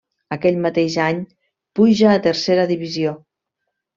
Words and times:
Aquell 0.35 0.55
mateix 0.61 0.95
any 1.07 1.19
puja 1.79 2.09
a 2.13 2.23
Tercera 2.29 2.65
Divisió. 2.75 3.13